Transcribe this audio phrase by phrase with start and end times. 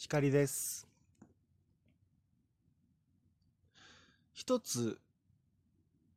[0.00, 0.86] 光です。
[4.32, 5.00] 一つ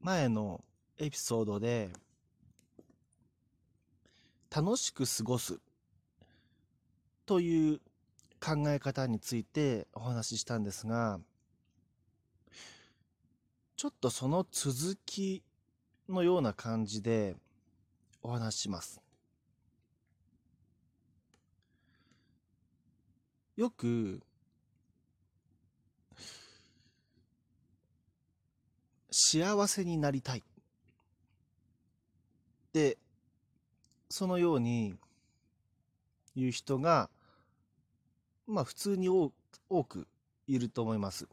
[0.00, 0.64] 前の
[0.96, 1.90] エピソードで
[4.48, 5.60] 楽しく過ごす
[7.26, 7.80] という
[8.40, 11.20] 考え方についてお話ししたんですが
[13.76, 15.42] ちょっとその続き
[16.08, 17.36] のような感じで
[18.22, 19.05] お話しします。
[23.56, 24.22] よく
[29.10, 30.42] 幸せになりたい
[32.74, 32.98] で
[34.10, 34.96] そのように
[36.36, 37.08] 言う人が
[38.46, 39.32] まあ普通に多
[39.70, 40.06] 多く
[40.46, 41.26] いると思います。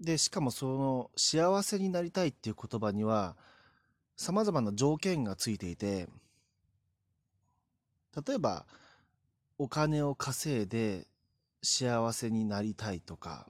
[0.00, 3.34] でしかもその幸せになりたいっていう言葉には
[4.16, 6.06] さまざまな条件がついていて
[8.26, 8.66] 例えば
[9.58, 11.06] お金を稼いで
[11.62, 13.48] 幸せになりたいとか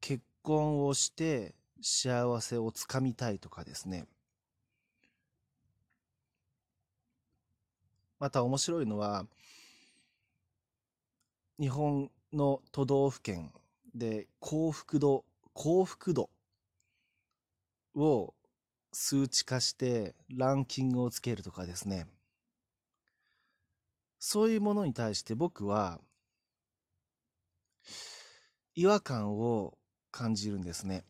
[0.00, 4.06] 結婚をして幸せをつかみたいとかですね。
[8.18, 9.26] また面白いのは
[11.58, 13.52] 日本の都道府県
[13.94, 16.30] で幸福度幸福度
[17.94, 18.34] を
[18.92, 22.06] 数値化してランキングをつけるとかですね。
[24.20, 26.00] そういうものに対して僕は
[28.74, 29.76] 違和感を
[30.10, 31.04] 感じるんですね。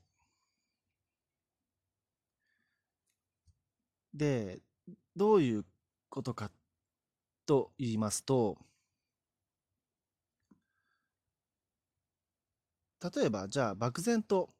[4.14, 4.60] で、
[5.16, 5.64] どういう
[6.08, 6.50] ことか
[7.46, 8.58] と言いますと、
[13.00, 14.50] 例えばじゃあ漠然と、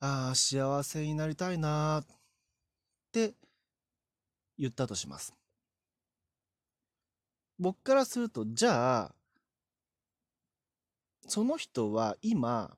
[0.00, 2.06] ああ、幸せになりたいなっ
[3.12, 3.34] て
[4.58, 5.34] 言ったとします。
[7.58, 9.14] 僕からすると、じゃあ、
[11.26, 12.76] その人は今、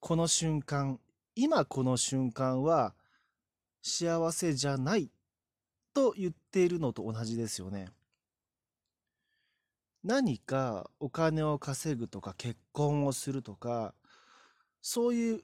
[0.00, 1.00] この瞬間、
[1.34, 2.94] 今この瞬間は
[3.82, 5.10] 幸せじゃない
[5.94, 7.88] と言っているのと同じですよね。
[10.04, 13.94] 何かお金を稼ぐとか結婚をするとか、
[14.80, 15.40] そういう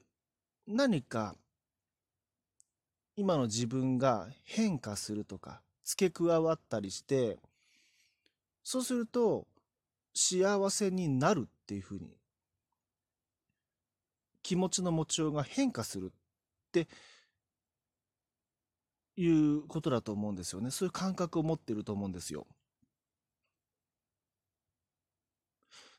[0.67, 1.35] 何か
[3.15, 7.39] 今の自分が変化するとか付け加わったりして、
[8.63, 9.47] そうすると、
[10.13, 12.17] 幸せになるっていうふうに、
[14.41, 16.87] 気持ちの持ちようが変化するって
[19.15, 20.71] いうことだと思うんですよね。
[20.71, 22.45] そういう感覚を持ってると思うんですよ。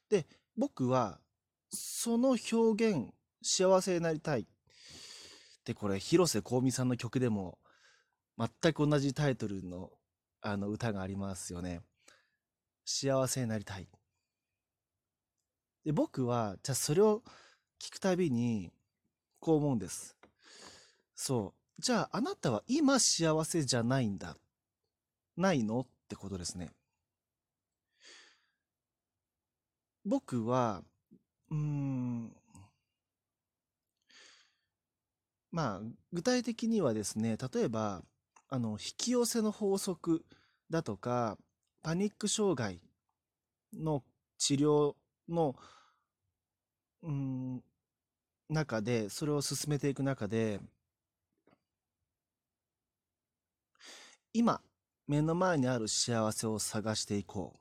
[0.09, 0.27] で、
[0.57, 1.21] 僕は、
[1.71, 4.47] その表現、幸せになりたい。
[5.65, 7.59] で、これ、広瀬香美さんの曲でも、
[8.39, 9.91] 全く同じタイトルの、
[10.41, 11.81] あの、歌がありますよね。
[12.85, 13.89] 幸せになりたい。
[15.85, 17.23] で、僕は、じゃあそれを
[17.81, 18.73] 聞くたびに、
[19.41, 20.17] こう思うんです。
[21.15, 21.83] そう。
[21.83, 24.37] じゃあ、あなたは今幸せじゃないんだ。
[25.37, 26.71] ないのってことですね。
[30.05, 30.83] 僕は、
[31.51, 32.33] うん、
[35.51, 35.81] まあ、
[36.13, 38.03] 具体的にはですね、例えば、
[38.49, 40.25] あの、引き寄せの法則
[40.71, 41.39] だとか、
[41.85, 42.81] パニック障害
[43.75, 44.03] の
[44.39, 44.95] 治療
[45.29, 45.55] の、
[47.03, 47.63] うん、
[48.49, 50.61] 中で、それを進めていく中で、
[54.33, 54.63] 今、
[55.07, 57.61] 目の前にある幸せを探していこう。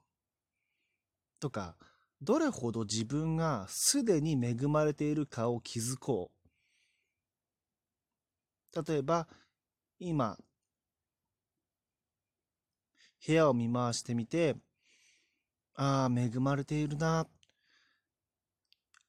[1.41, 1.75] とか、
[2.22, 6.31] どれほど自分がすでに恵まれているかを気づこ
[8.73, 8.83] う。
[8.89, 9.28] 例えば、
[10.00, 10.38] 今、
[13.25, 14.56] 部屋を見回してみて、
[15.75, 17.28] ああ、恵まれているな。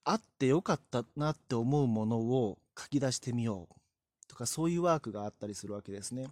[0.04, 4.28] あってよかったなって思うものを書き出してみよう。
[4.28, 6.28] とか、そういうワークがあったりするわけですね。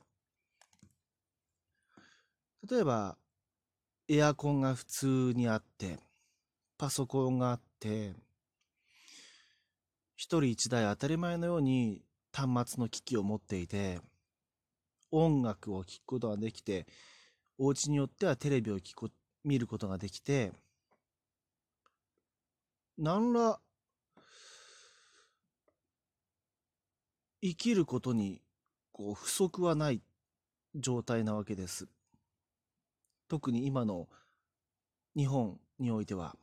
[2.71, 3.17] 例えば、
[4.09, 5.99] エアコンが普通にあって、
[6.79, 8.15] パソコンがあって、
[10.17, 14.01] 一人一台当たり前のように端末の機器を持っていて、
[15.11, 16.87] 音楽を聴くことができて、
[17.59, 19.11] お家によってはテレビを聞く
[19.45, 20.53] 見ることができて、
[22.99, 23.59] 何ら
[27.41, 28.41] 生きることに
[28.93, 30.03] こう不足はない
[30.75, 31.89] 状態なわけです。
[33.29, 34.09] 特に今の
[35.17, 36.37] 日本においては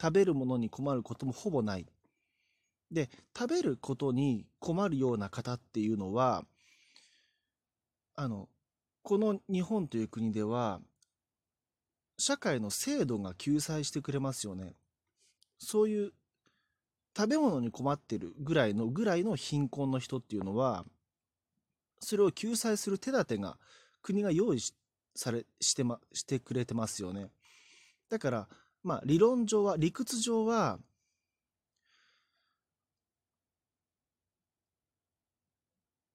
[0.00, 1.86] 食べるものに困ることもほぼない。
[2.90, 6.44] で、食べることに困るような方っていうのは、
[8.16, 8.48] あの、
[9.02, 10.80] この日本という国では、
[12.18, 14.74] 社会の制度が救済してくれますよね。
[15.58, 16.12] そういう
[17.16, 20.84] 食べ物に困ってるぐらいのぐらいの貧困の人っていうのは
[22.00, 23.58] それを救済する手立てが
[24.02, 24.60] 国が用意
[25.14, 27.30] されして,、ま、してくれてますよね。
[28.08, 28.48] だから
[28.82, 30.78] まあ理論上は理屈上は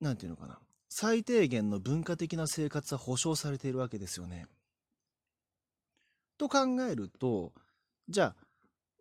[0.01, 0.59] なんていうのかな
[0.97, 4.47] 最低限の文化的な生活は保障されているわけですよね。
[6.37, 6.59] と考
[6.89, 7.51] えると
[8.07, 8.35] じゃあ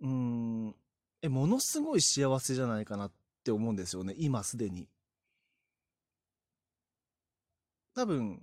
[0.01, 0.75] うーん
[1.23, 3.13] えものすごい幸せじゃないかなっ
[3.45, 4.89] て思うんですよね今すでに。
[7.95, 8.43] 多分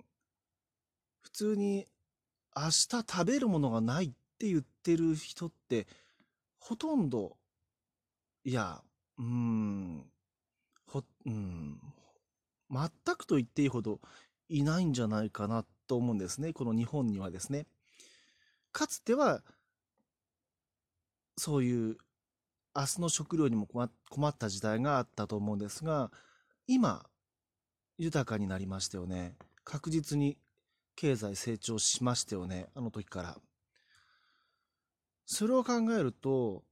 [1.20, 1.88] 普通に
[2.56, 4.10] 明日食べるものがないっ
[4.40, 5.88] て言ってる人って
[6.58, 7.36] ほとんど
[8.46, 8.82] いや
[9.18, 10.06] うーん
[10.88, 11.82] ほうん
[12.72, 14.00] 全くと言っていいほど
[14.50, 16.54] いないんじゃないかなと思うんですね。
[16.54, 17.66] この日本にはですね。
[18.72, 19.42] かつては
[21.38, 21.98] そういう
[22.76, 23.68] 明日の食料にも
[24.10, 26.10] 困った時代があったと思うんですが
[26.68, 27.06] 今
[27.98, 29.36] 豊かになりましたよね。
[29.64, 30.38] 確実に
[30.96, 32.68] 経済成長しましたよね。
[32.76, 33.38] あの時から。
[35.26, 36.64] それを考えると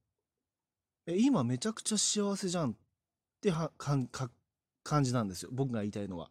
[1.06, 2.74] え今めちゃくちゃ幸せじゃんっ
[3.40, 4.30] てはかんか
[4.82, 5.50] 感じなんですよ。
[5.52, 6.30] 僕が言いたいのは。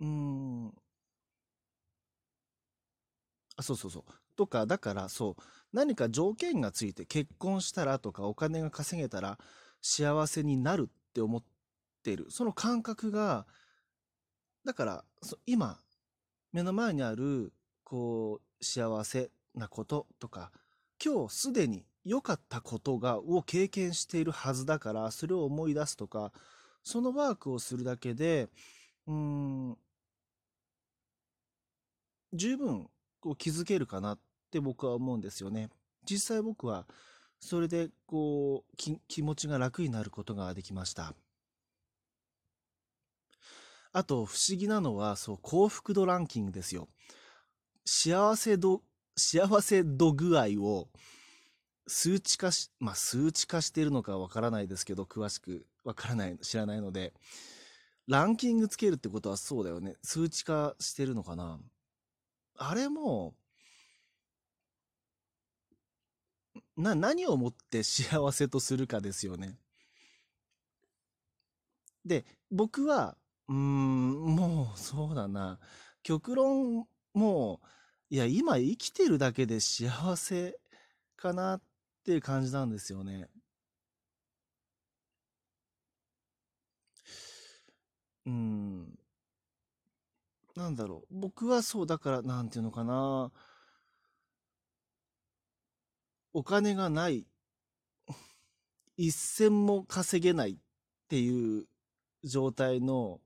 [0.00, 0.72] うん。
[3.56, 4.04] あそうそうそう。
[4.36, 5.42] とかだからそう。
[5.72, 9.38] 何か条件がついて結婚したらとかお金が稼げたら
[9.80, 11.42] 幸せになるって思っ
[12.02, 12.26] てる。
[12.30, 13.46] その感覚が
[14.64, 15.04] だから
[15.46, 15.78] 今
[16.52, 17.52] 目の前にある
[17.84, 20.50] こう幸せなこととか
[21.02, 26.32] 今日すでに良かったことがを経験しているはずだからそれを思い出すとか
[26.82, 28.48] そのワークをするだけで
[29.06, 29.76] うん
[32.32, 32.88] 十分
[33.20, 34.18] こう気づけるかなっ
[34.50, 35.68] て僕は思うんですよね。
[36.04, 36.86] 実際僕は
[37.38, 38.76] それでこう
[39.08, 41.14] 気持ちが楽になることができました。
[43.92, 46.88] あと不思議なのはそう幸福度ランキングですよ。
[47.84, 48.82] 幸せ度
[49.16, 50.88] 幸せ度具合を
[51.86, 57.12] 数値化しまあ数値化しているのかわからないですけど詳しくわからない知らないので
[58.08, 61.58] ランキングつけるってことはそうだよね数値化してるのかな
[62.56, 63.34] あれも、
[66.76, 69.58] な、何をもって幸せとするかですよね。
[72.04, 73.16] で、僕は、
[73.48, 75.58] うん、もう、そうだな。
[76.02, 77.60] 極論、も
[78.10, 80.58] う、いや、今生きてるだけで幸せ
[81.16, 81.62] かなっ
[82.02, 83.28] っていう感じなんですよね。
[88.26, 88.98] うん。
[90.56, 91.20] なんだろう。
[91.20, 93.30] 僕はそう、だから、なんていうのかな。
[96.32, 97.24] お金がない。
[98.96, 100.56] 一銭も稼げないっ
[101.08, 101.68] ていう
[102.24, 103.20] 状態の、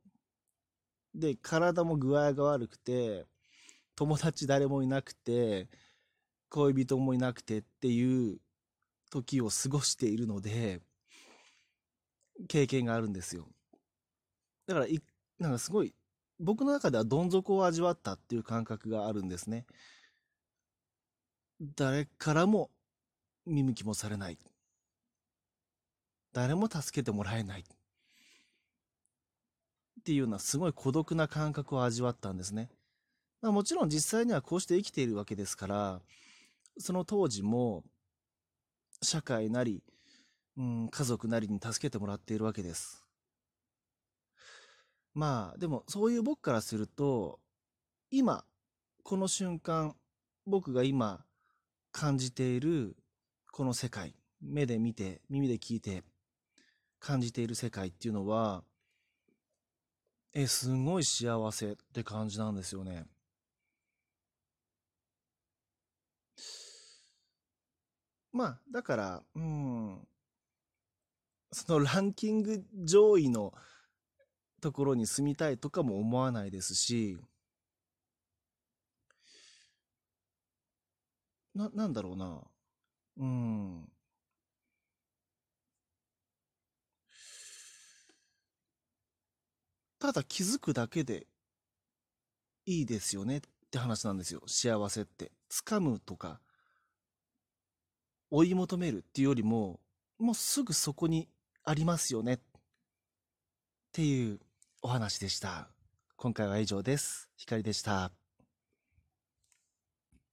[1.15, 3.27] で、体も具合が悪くて、
[3.95, 5.71] 友達誰もいなくて、
[6.51, 8.41] 恋人もいなくてっていう
[9.11, 10.81] 時を過ごしているので、
[12.49, 13.49] 経験があるんですよ。
[14.67, 15.01] だから、い、
[15.39, 15.95] なんかすごい
[16.39, 19.65] 僕の中ではどん底を味わったっていう感覚があるんですね。
[21.61, 22.71] 誰からも
[23.47, 24.39] 見向きもされない。
[26.33, 27.63] 誰も助けてもらえない。
[27.63, 27.65] っ
[30.05, 32.69] ていうようなすごい孤独な感覚を味わったんですね。
[33.41, 36.03] まあ、もちろん実際にはこうして生きているわけですから、
[36.79, 37.83] その当時も
[39.03, 39.83] 社会なり、
[40.57, 43.05] うん、家族なりに助けてもらっているわけです。
[45.15, 47.41] まあでもそういう僕からすると
[48.11, 48.45] 今
[49.03, 49.97] この瞬間
[50.47, 51.25] 僕が今
[51.91, 52.97] 感じている
[53.51, 56.03] この世界目で見て耳で聞いて
[57.01, 58.63] 感じている世界っていうのは
[60.35, 63.07] えすごい幸せって感じなんですよね。
[68.37, 70.07] まあだからうん
[71.53, 73.55] そのランキング上位の
[74.61, 77.17] ところに住みたいとかも思わないですし、
[81.55, 82.43] な、なんだろうな。
[83.19, 83.89] うん。
[89.99, 91.27] ただ気づくだけで
[92.67, 93.41] いいですよねっ
[93.71, 94.43] て話なんですよ。
[94.47, 95.33] 幸せって。
[95.51, 96.41] 掴むとか、
[98.31, 99.81] 追い求めるっていうよりも、
[100.19, 101.29] もうすぐそこに
[101.65, 102.39] ありますよねっ
[103.93, 104.41] ていう
[104.83, 105.69] お話でした。
[106.17, 107.31] 今回は以上です。
[107.37, 108.11] ひかりでした。